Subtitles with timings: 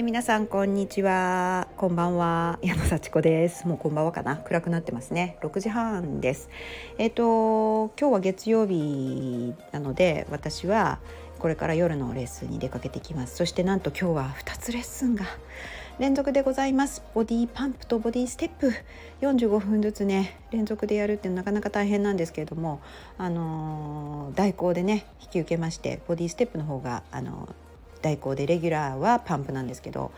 [0.00, 1.68] え皆さんこんにちは。
[1.76, 2.58] こんばんは。
[2.62, 3.68] 山幸子です。
[3.68, 4.38] もうこんばんはかな。
[4.38, 5.36] 暗くなってますね。
[5.42, 6.48] 6時半です。
[6.96, 11.00] えっ、と今日は月曜日なので私は
[11.38, 13.36] これから夜のレッスンに出かけてきます。
[13.36, 15.26] そしてなんと今日は2つレッスンが
[15.98, 17.02] 連続でございます。
[17.12, 18.72] ボディパンプとボディステップ。
[19.20, 22.80] 45分ずつね連続でやるってなかなか大変なんですけれども
[23.18, 27.69] あのー、代行でね引き受けましてボディステップの方があのー
[28.02, 30.12] 代行でレギュラーはパンプなんですけど、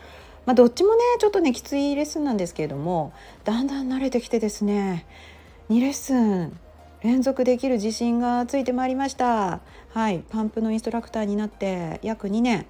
[0.45, 5.05] まあ、どっちもねちょっとねきついレッスンなんですけれどもだんだん慣れてきてですね
[5.69, 6.59] 2レッスン
[7.01, 9.59] 連続できる自信がついてまいりました。
[9.89, 12.65] はいパンプのインストラクターになって約2年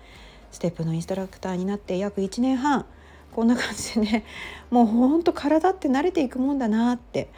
[0.51, 2.85] ステップのインストラクターになって約1年半
[3.31, 4.25] こんな感じでね
[4.69, 7.29] もうほんと体って慣れていくもんだなって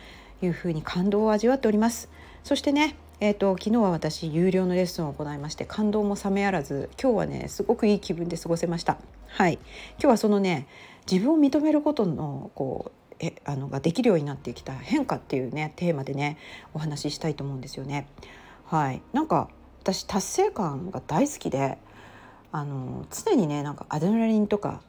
[0.42, 2.10] いうふうに感動を味わっております。
[2.44, 8.98] そしてねえーと、昨日は私有料のレッスンを行いまして感動も冷めやらず今日はねすごくいい気分で過ごせました。
[9.30, 9.54] はい。
[9.54, 10.68] 今日はそのね
[11.12, 16.38] 自分を認めることのこうえあのができるようになってきた変化っていうねテーマでね
[16.76, 18.08] お話ししたいと思うんですよね。
[18.66, 19.02] はい。
[19.12, 19.50] なんか
[19.82, 21.80] 私達成感が大好きで
[22.52, 24.82] あの常にねなんかアドレナリンとか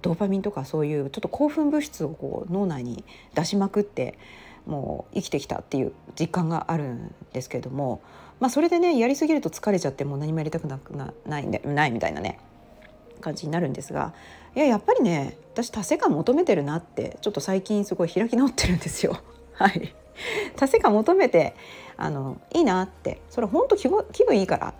[0.00, 3.04] ドーパミンとかそういうちょっと興奮物質をこう脳内に
[3.34, 4.18] 出しまくって
[4.66, 8.02] もう生きてきたっていう実感があるんですけれども、
[8.40, 12.38] まあ、それでねやりすぎると疲れちゃってもう何もやりたくなくなないないみたいなね
[13.20, 14.12] 感じになるんですが
[14.54, 19.16] いややっぱりね私達成感求めてるなってちょっと最近すごい開き直ってるんですよ。
[19.54, 19.94] はい
[20.56, 21.54] 達成感求めて
[21.96, 24.74] あのいいなってそれ本当気気分いいから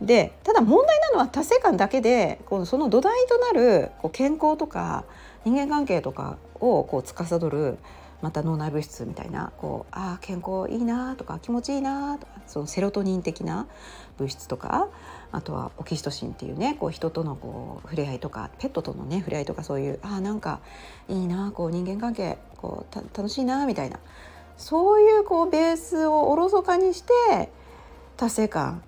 [0.00, 5.04] でただ問題なのは達成感だけでこうその土台となるこう健康とか
[5.44, 7.78] 人間関係とかをこう司る
[8.20, 13.66] また脳内物質みたいなこうあ健康いいなとか気持ちいいなとかそのセロトニン的な
[14.18, 14.88] 物質とか
[15.30, 20.60] あとはオキシトシンっていうねこう人とのこう触れ合いとかペットとのね触れ合いとかそういうあなんか
[21.08, 24.00] いいなこう人間関係こう楽しいなみたいな
[24.56, 27.50] そういうこうベースをおろそかにして
[28.16, 28.82] 達成感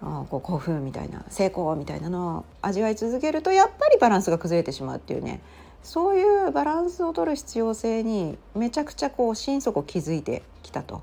[0.00, 5.40] こう興奮みたいな成功みたいなのを味わい続けるとやっぱりバランスが崩れてしまうっていうね
[5.82, 11.02] そういうバランスを取る必要性にめちゃくちゃこう心底気づいてきたと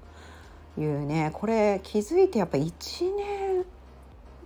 [0.78, 1.32] いうね。
[1.34, 3.66] これ気づいてやっぱ1年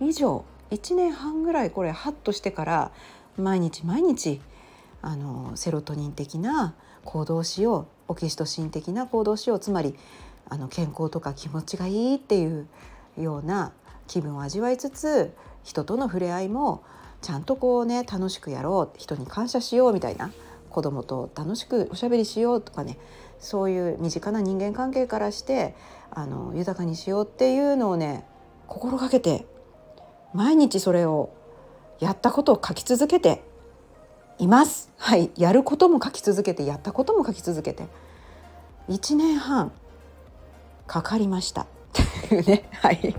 [0.00, 2.92] 以上1年半ぐらいこれハッとしてから
[3.36, 4.40] 毎日毎日
[5.02, 9.94] あのセロトニン的な行動しようオキシトシン的な行動しようつまり
[10.48, 12.66] あの健康とか気持ちがいいっていう
[13.18, 13.72] ような
[14.06, 15.32] 気分を味わいつつ
[15.62, 16.82] 人との触れ合いも
[17.22, 20.30] ちゃんとこうね楽しくやろう人に感謝しようみたいな
[20.70, 22.98] 子供と楽しくおしゃべりしようとかね
[23.38, 25.74] そういう身近な人間関係からして
[26.10, 28.26] あの豊かにしようっていうのをね
[28.66, 29.46] 心がけて
[30.34, 31.34] 毎日それを
[32.00, 33.42] やったことを書き続けて
[34.38, 34.90] います。
[34.96, 37.86] はい、やることも書き続けてやったことも書き続けて
[38.88, 39.72] 1年半
[40.86, 41.66] かかりました。
[42.34, 43.14] いうね はい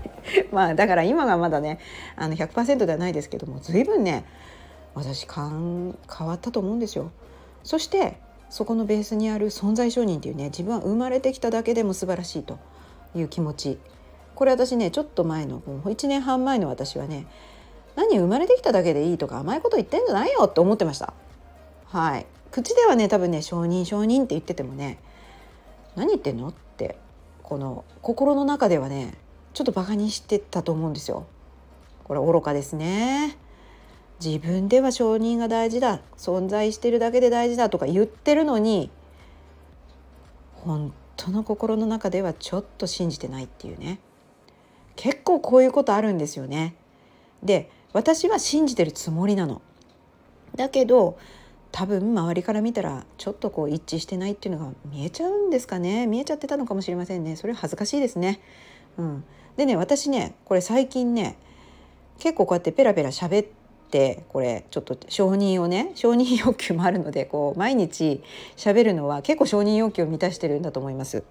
[0.52, 1.78] まあだから今がまだね
[2.16, 4.24] あの100%ではないですけども随分ね
[4.94, 5.94] 私変
[6.26, 7.10] わったと思うんですよ。
[7.64, 8.18] そして
[8.50, 12.58] そこのベースにある存在承認っていうね自分は生まれてきただけでも素晴らしいと
[13.16, 13.78] いう気持ち
[14.34, 17.26] これ私ねちょっと前のもう1年半前の私はね
[17.96, 21.14] 何生まれてきただけでいいとか甘いこと言ってんじゃないよって思ってました。
[21.86, 24.98] はい口ではね多分ね承認承認って言っててもね
[25.96, 26.52] 何言ってんの
[27.54, 29.14] この心の中ではね
[29.52, 31.24] ちょっとバカにしてたと思うんですよ。
[32.02, 33.38] これ愚かですね。
[34.20, 38.90] 自分では承認が大事だ存在してるだけで大事だとか言ってるのに
[40.54, 44.00] 本当の心の中ではちょっと信じてないっていうね
[44.96, 46.74] 結構こういうことあるんですよね。
[47.44, 49.62] で私は信じてるつもりなの。
[50.56, 51.18] だけど
[51.76, 58.40] 多分周りから見たらちょっとこう一致してないっていうのが見えちゃうんですかね見えちゃってたのかもしれませんねそれ恥ずかしいですね。
[58.96, 59.24] うん、
[59.56, 61.36] でね私ねこれ最近ね
[62.20, 63.46] 結構こうやってペラペラ喋っ
[63.90, 68.22] てこれちょっと承認をね承認欲求もあるのでこう毎日
[68.56, 71.24] 喋るのは結構承認欲求を満たしてるんだと思います。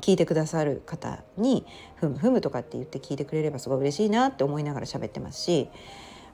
[0.00, 1.66] 聞いてくださる方に
[1.96, 5.68] 「ふむふむ」とかって言って聞いてくれればすごい嬉しいなって思いながら喋ってますし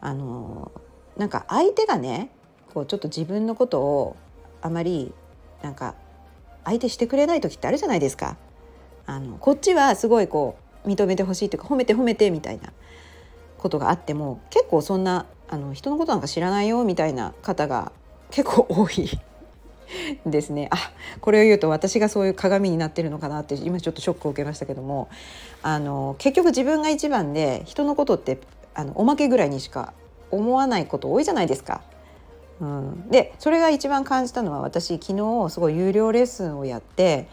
[0.00, 0.70] あの
[1.16, 2.30] なんか相手がね
[2.76, 4.16] こうちょっと自分のことを
[4.60, 5.14] あまり
[5.62, 5.94] なんか
[6.62, 8.36] 相手してくれない時ってあるじゃないですか。
[9.06, 12.74] あのこっちはすごいこう認めてほしいというか褒めて褒めてみたいな
[13.56, 17.92] ことがあっても結構そんなあの人のことなんか知らないよみたいな方が
[18.30, 19.08] 結構多い
[20.26, 20.76] ですねあ
[21.22, 25.08] これを言うと私がそういう鏡になってるのかなって今ちょっとショックを受けましたけども
[25.62, 28.38] あの結局自分が一番で人のことって
[28.74, 29.94] あのおまけぐらいにしか
[30.30, 31.80] 思わないこと多いじゃないですか。
[32.60, 37.28] うん、でそれが一番感じたのは私昨日すごい有料レッスンをやって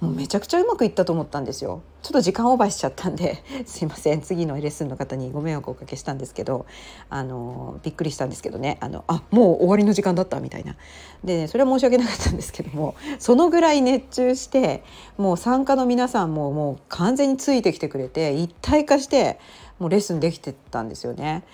[0.00, 1.82] もうめちゃくちゃうまくいったと思ったんですよ。
[2.02, 4.20] ちょっと時間オーバーしちゃったんで すいません。
[4.20, 6.66] 次のレッスンの方にご迷惑をおかけしたんですけど
[7.08, 8.76] あのびっくりしたんですけどね。
[8.80, 10.76] あのあもう終わりの時間だったみたいな。
[11.22, 14.82] で、ね、それは申し訳なかったんですけどもそのぐらい熱中して
[15.16, 19.38] もう参加の皆さんももう完全についてきてくれて一体化して
[19.78, 21.44] もうレッスンできてたんですよね。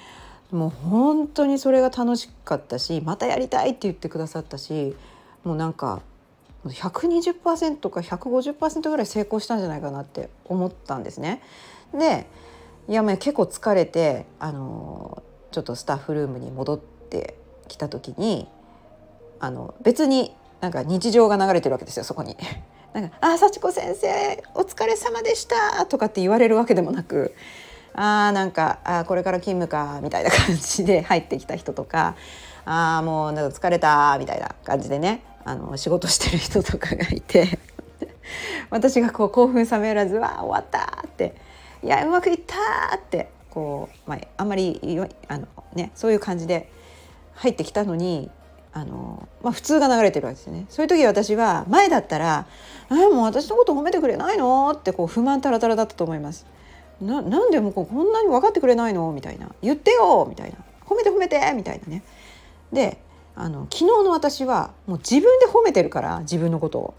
[0.52, 4.96] もう本当にそれが楽しかったしまたやりたいって言ってくださったし
[5.44, 6.02] もうなんか
[6.66, 11.42] 120%か150%ぐらい成功したんじゃないかなって思ったんですね。
[11.94, 12.26] で
[12.88, 17.36] いやもう結構疲れてあのちょっとスタッフルームに戻って
[17.68, 18.48] きた時に
[19.38, 22.36] あの別になんか日常が流れてるわけですよそこに。
[22.92, 27.34] なんか「あ幸子先生お疲れ様でした」とかって言われるわけでもなく
[27.94, 32.14] 「あなんかあこれから勤務か」みたいな感じで入ってきた人とか
[32.64, 37.58] 「ああもうなんか疲れた」みたいな感じでねあの仕事してる人とかがいて
[38.70, 41.34] 私がこう興奮冷めらず「わあ終わった!」って
[41.82, 42.56] 「いやうまくいった!」
[42.96, 44.80] ってこう、まあ、あんまり
[45.28, 46.70] あの、ね、そういう感じで
[47.34, 48.30] 入ってきたのに
[48.72, 50.66] あの、まあ、普通が流れてるわけですね。
[50.68, 52.46] そういう時私は前だったら
[52.92, 56.46] 「えもう私のこと褒めてくれないの?」ってこう不満たらたらだったと思います。
[57.00, 59.10] ななんでもこんなに分かってくれないの？
[59.12, 62.02] みたいな「言ってよ!」みたいな「褒めて褒めて!」みたいなね。
[62.72, 62.98] で
[63.34, 66.94] あの昨日の私はもう自分で褒めてるから自分のことを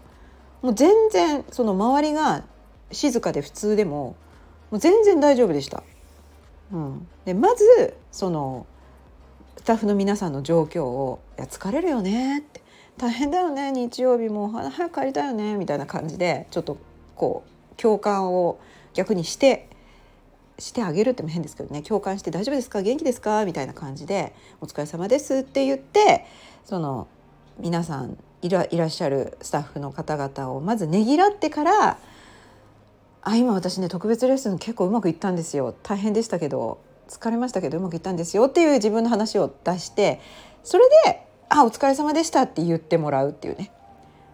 [0.62, 2.44] もう全然その周りが
[2.90, 4.16] 静かで普通でも
[4.70, 5.82] もう全然大丈夫でした。
[6.72, 8.66] うん、でまずその
[9.58, 12.62] スタッフの皆さんの状況を「いや疲れるよね」って
[12.96, 16.78] 「大変だよね日曜日も早く帰りたいよね」みたいな感じでちょっと
[17.14, 18.58] こう共感を
[18.94, 19.68] 逆にして
[20.62, 21.82] してあげるっても変ですけどね。
[21.82, 22.80] 共感して「大丈夫ですか？
[22.82, 24.32] 元気ですか?」みたいな感じで
[24.62, 26.24] 「お疲れ様です」って言って
[26.64, 27.08] その
[27.58, 31.98] 皆さんいらっしゃるスタッフの方々をまずねぎらってから
[33.22, 35.74] 「あ今私ね特別レッスン結構うまくいったんですよ。
[35.82, 40.20] 大変でしたけど疲れましたけどうまくいったんですよ」っていう自分の話を出して
[40.62, 43.70] それで「あお疲れ様でした」って言ってもらうっていうね。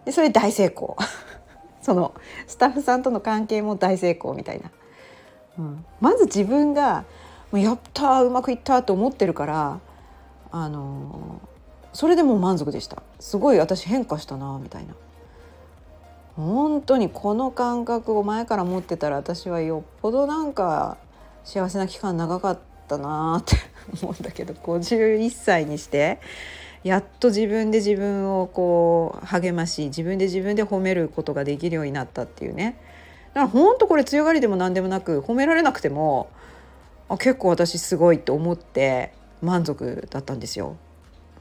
[0.04, 0.96] でそれ大成功。
[1.82, 2.12] その
[2.46, 4.70] スタッフさんとの関係も大成功みたいな。
[6.00, 7.04] まず自分が
[7.52, 9.80] 「やったうまくいった」と思ってるから
[10.50, 11.40] あの
[11.92, 13.02] それでもう満足でした。
[13.18, 14.94] すごい私変化したなみたいな。
[16.36, 20.96] 本当にこの感覚を前から持ってたら私はよっぽどなんか
[21.42, 23.56] 幸せな期間長かったなって
[24.00, 26.20] 思うんだけど51歳にして
[26.84, 32.76] やっと自分で自分をこう励まし自分で自分で褒めることができるようになったっていうね。
[33.34, 36.30] だから本当これ強がりでも何でもなく褒められなくても
[37.08, 40.76] あ結構私すごいって思って満足だったんですよ。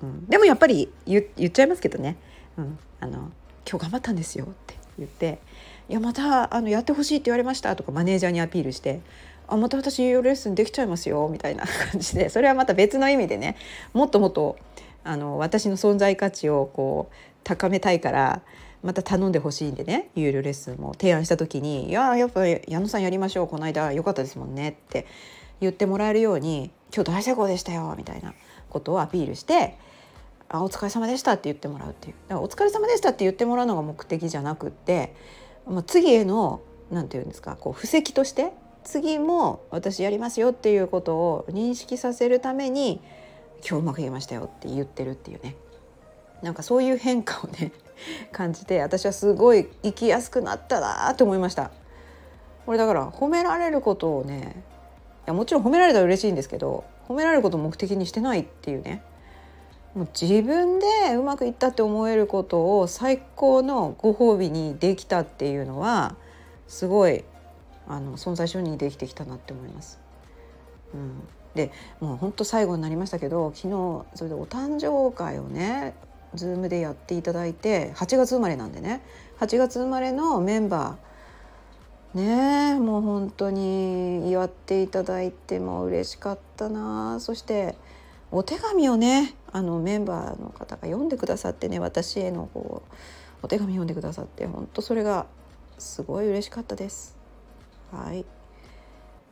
[0.01, 2.17] うん、でもやっぱり言っちゃいますけどね、
[2.57, 3.31] うん、あの
[3.67, 5.39] 「今日頑張ったんですよ」って言って
[5.89, 9.01] 「いやまたあのやってほしいって言われました」とかマネージャーにアピールして
[9.47, 13.55] 「あまた私レッスンできちゃいますよ」みたいな感じでそれはまた別の意味でね
[13.93, 14.57] もっともっと
[15.03, 18.41] あの私の存在価値をこう高めたいから
[18.87, 25.05] また頼んでほしいんでね有料レッスンも提案した時に「いややっぱ矢野さんやりましょうこの間良かったですもんね」って
[25.59, 28.33] 言ってもらえるように「今日大成功でしたよ」みたいな
[28.69, 29.77] ことをアピールして
[30.47, 32.15] 「あお疲れ様でした」って言ってもらうっていう。
[32.29, 35.13] だからお疲れ様でしたって言ってもらうのが目的じゃなくって、
[35.67, 38.53] まあ、次への何て言うんですかこう布石として
[38.85, 43.01] 次も私やりますよっていうことを認識させるために
[43.67, 45.57] 「今日うまくいきましたよ」って言ってるっていうね。
[46.41, 47.73] なんかそういう変化をね
[48.31, 51.71] 感じて私はすごい生きやすくなったなと思いました。
[52.65, 54.63] これだから褒められることをね
[55.25, 59.01] いやもちろん褒められたら嬉しいんですけど褒められることを目的にしてないっていうね。
[59.95, 66.15] もう自分でうまくいったって思えることを最高のご褒美にできたっていうのは
[66.67, 67.23] すごい
[67.87, 69.99] あの存在承認できてきたなって思います。
[70.93, 75.95] うん、でもうほんと最後になりましたけど昨日それでお誕生会をね
[76.37, 79.01] Zoom でやっていただいて8月生まれなんでね。
[79.39, 82.17] 8月生まれのメンバー。
[82.17, 87.19] ねえもう本当に祝っていただいても嬉しかったな。
[87.19, 87.75] そして
[88.31, 92.95] お手紙をねあのメンバーの方が読んでくださってね私へのこう
[93.43, 95.27] お手紙読んでくださって本当それが
[95.77, 97.15] すごい嬉しかったです。
[97.91, 98.25] はい。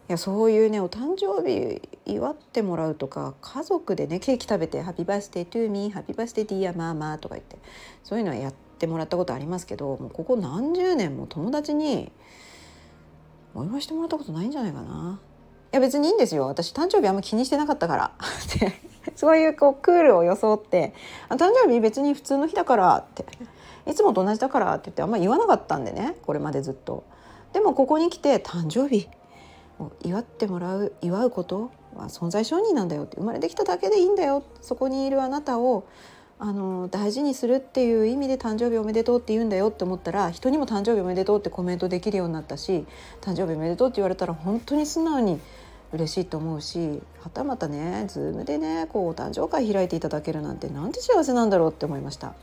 [0.08, 7.58] いやそういうねお誕生日祝ってもらうとか家族でねケーキ食べて「ハッピーバースデートゥーミーハッピーバースデーディアマーマー」とか言って
[8.04, 12.12] そういうのはやってもらったことありますけどもうここ何十年も友達に
[13.56, 15.20] お祝いしてもらったことないんじゃないかな。
[15.74, 18.12] いや別にいいんですよ私誕生日あんま気にしてなかったから
[19.18, 20.94] そういうこうクールを装って
[21.30, 23.26] 「誕生日別に普通の日だから」って
[23.86, 27.04] 「いつもと同じだから」って言ってあんまり言わなかったんでねこれまでずっと。
[27.52, 29.08] でもここに来て誕生日
[29.80, 35.88] を祝ってもらう祝うことは存在承認なんだよって生まれてきただけでいいんだよそこにいるあなたを
[36.38, 42.86] あの大事にするっていう意味で誕生日おめでとうって言うんだよって思ったら人にも誕生日おめでとうってコメントできるようになったし
[43.22, 45.40] 誕生日おめでとうって言われたら本当に素直に
[45.94, 52.34] 嬉しいと思うしはたまたね Zoom でねこうお誕生会開いていただけるなんてなんて幸せなんだろうって思いました。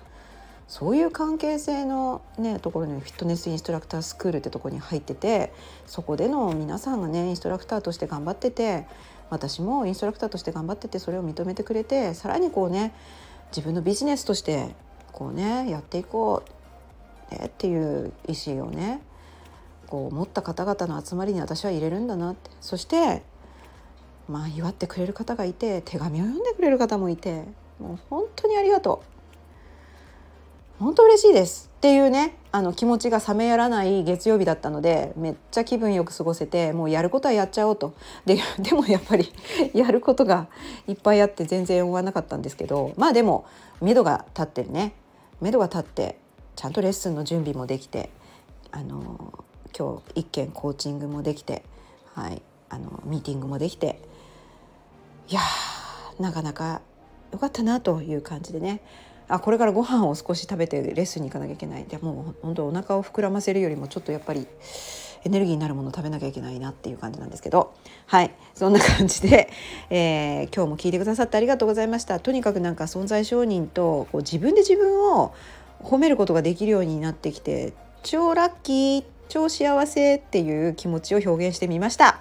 [0.72, 5.52] そういう関係性の、ね、ところにフィットネスインストラクタースクールってとこに入ってて
[5.84, 8.86] そこでの皆さんがねインストラクターとして頑張ってて
[9.28, 12.94] 私もインストラクターとして頑張っててそれを認めてくれてさらにこうね
[13.50, 14.74] 自分のビジネスとして
[15.12, 16.42] こうねやっていこ
[17.30, 19.02] う、ね、っていう意思をね
[19.88, 23.22] こう持った方々の集まりに私は入れるんだなってそして
[24.26, 27.44] まあ祝ってくれる方がいて手紙を読んでくれる方もいて
[27.78, 29.11] もう本当にありがとう。
[30.82, 37.94] 本当嬉しいですっていうねあの気持ちが冷めやらない月曜日だったのでめっちゃ気分よく過ごせてもうやることはやっちゃおうと。
[38.26, 39.32] で でもやっぱり
[39.74, 40.48] やることが
[40.86, 43.44] いっぱいあって全然終わらなかったんですけどまあでも
[43.80, 44.94] 目処が立ってるね。
[45.40, 46.18] 目処が立って
[46.56, 48.10] ちゃんとレッスンの準備もできて
[48.70, 49.32] あの
[49.76, 51.64] 今日一件コーチングもできて、
[52.14, 54.00] はい、あのミーティングもできて
[55.28, 55.40] いや
[56.18, 56.82] なかなか
[57.32, 58.82] 良かったなという感じでね。
[59.28, 61.84] あこれからご飯を少し食べてレッスンに行かなきゃいけない。
[61.84, 64.46] でもう本当お腹を膨らませるよりもちょっとやっぱり
[65.24, 67.74] エネルギーになるもの食べなきゃいけないなっていう感じなんですけど。
[68.06, 68.32] はい。
[68.54, 69.48] そんな感じで、
[69.90, 72.18] えー、今日も聞いてくださってありがとうございました。
[72.20, 75.32] とにかくなんか存在承認とこう自分で自分を
[75.82, 82.20] 褒めることができるようになってきて超ラッキー超幸せっていう気持ちを表現してみました。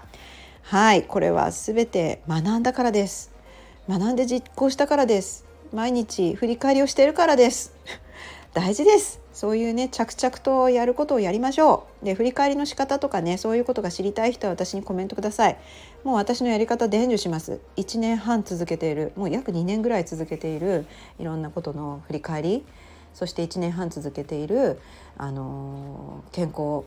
[0.61, 1.03] はい。
[1.03, 3.31] これは全て学んだからです。
[3.89, 5.50] 学んで実行したからです。
[5.73, 7.73] 毎日振り返りをしているからです。
[8.53, 9.21] 大事です。
[9.31, 12.05] そういうね着々とやることをやりましょう。
[12.05, 15.57] で振り返りの仕方とかねそういうことが知りたい人は私にコメントください。
[16.03, 17.61] もう私のやり方伝授します。
[17.77, 19.13] 1年半続けている。
[19.15, 20.85] もう約2年ぐらい続けている。
[21.19, 22.65] いろんなことの振り返り。
[23.13, 24.81] そして1年半続けている。
[25.17, 26.83] あの健康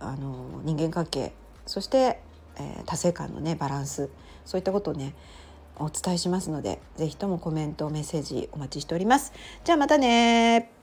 [0.00, 1.32] あの人間関係。
[1.64, 2.20] そして、
[2.56, 4.10] えー、達成感のねバランス。
[4.44, 5.14] そういったことをね
[5.80, 9.32] お伝えしますので是非ともコメントメッセージお待ちしております。
[9.64, 10.77] じゃあまたね